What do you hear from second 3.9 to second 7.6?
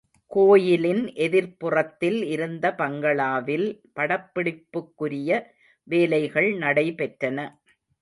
படப்பிடிப்புக்குரிய வேலைகள் நடைபெற்றன.